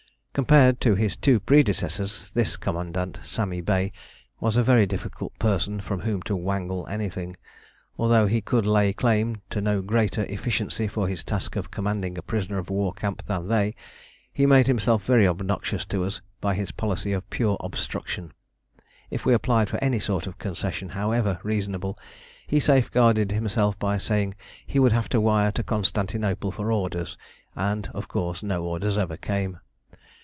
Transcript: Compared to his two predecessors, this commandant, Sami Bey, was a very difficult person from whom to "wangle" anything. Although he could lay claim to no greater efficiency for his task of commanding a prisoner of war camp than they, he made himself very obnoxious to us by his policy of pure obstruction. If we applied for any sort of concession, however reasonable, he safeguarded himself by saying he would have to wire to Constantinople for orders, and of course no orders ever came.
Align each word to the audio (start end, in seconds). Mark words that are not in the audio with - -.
Compared 0.33 0.79
to 0.79 0.95
his 0.95 1.17
two 1.17 1.41
predecessors, 1.41 2.31
this 2.31 2.55
commandant, 2.55 3.19
Sami 3.21 3.59
Bey, 3.59 3.91
was 4.39 4.55
a 4.55 4.63
very 4.63 4.85
difficult 4.85 5.37
person 5.39 5.81
from 5.81 5.99
whom 5.99 6.21
to 6.21 6.37
"wangle" 6.37 6.87
anything. 6.87 7.35
Although 7.99 8.27
he 8.27 8.39
could 8.39 8.65
lay 8.65 8.93
claim 8.93 9.41
to 9.49 9.59
no 9.59 9.81
greater 9.81 10.23
efficiency 10.29 10.87
for 10.87 11.09
his 11.09 11.25
task 11.25 11.57
of 11.57 11.69
commanding 11.69 12.17
a 12.17 12.21
prisoner 12.21 12.57
of 12.59 12.69
war 12.69 12.93
camp 12.93 13.25
than 13.25 13.49
they, 13.49 13.75
he 14.31 14.45
made 14.45 14.67
himself 14.67 15.03
very 15.03 15.27
obnoxious 15.27 15.83
to 15.87 16.05
us 16.05 16.21
by 16.39 16.53
his 16.55 16.71
policy 16.71 17.11
of 17.11 17.29
pure 17.29 17.57
obstruction. 17.59 18.31
If 19.09 19.25
we 19.25 19.33
applied 19.33 19.67
for 19.67 19.83
any 19.83 19.99
sort 19.99 20.27
of 20.27 20.39
concession, 20.39 20.87
however 20.91 21.41
reasonable, 21.43 21.99
he 22.47 22.61
safeguarded 22.61 23.33
himself 23.33 23.77
by 23.79 23.97
saying 23.97 24.35
he 24.65 24.79
would 24.79 24.93
have 24.93 25.09
to 25.09 25.19
wire 25.19 25.51
to 25.51 25.61
Constantinople 25.61 26.53
for 26.53 26.71
orders, 26.71 27.17
and 27.53 27.87
of 27.89 28.07
course 28.07 28.41
no 28.41 28.63
orders 28.63 28.97
ever 28.97 29.17
came. 29.17 29.57